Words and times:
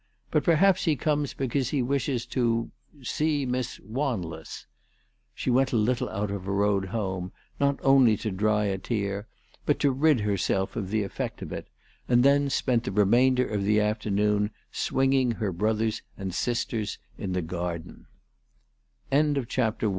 But 0.31 0.43
perhaps 0.43 0.85
he 0.85 0.95
comes 0.95 1.35
because 1.35 1.69
he 1.69 1.83
wishes 1.83 2.25
to 2.33 2.71
see 3.03 3.45
Miss 3.45 3.79
Wanless." 3.81 4.65
She 5.35 5.51
went 5.51 5.73
a 5.73 5.77
little 5.77 6.09
out 6.09 6.31
of 6.31 6.45
her 6.45 6.53
road 6.53 6.85
home, 6.85 7.31
not 7.59 7.79
only 7.83 8.17
to 8.17 8.31
dry 8.31 8.65
a 8.65 8.79
tear, 8.79 9.27
but 9.63 9.77
to 9.81 9.91
rid 9.91 10.21
herself 10.21 10.75
of 10.75 10.89
the 10.89 11.03
effect 11.03 11.43
of 11.43 11.51
it, 11.53 11.67
and 12.09 12.23
then 12.23 12.49
spent 12.49 12.83
the 12.85 12.91
remainder 12.91 13.45
of 13.47 13.63
the 13.63 13.79
afternoon 13.79 14.49
swinging 14.73 15.33
her 15.33 15.51
brothers 15.51 16.01
and 16.17 16.33